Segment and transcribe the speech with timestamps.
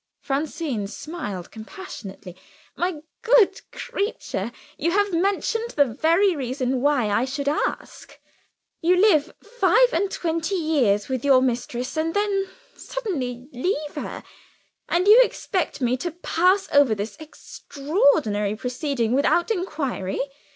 [0.19, 2.35] Francine smiled compassionately.
[2.75, 8.19] "My good creature, you have mentioned the very reason why I should ask.
[8.81, 14.23] You live five and twenty years with your mistress and then suddenly leave her
[14.89, 20.19] and you expect me to pass over this extraordinary proceeding without inquiry.